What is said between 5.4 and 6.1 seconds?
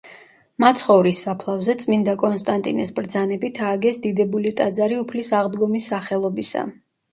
აღდგომის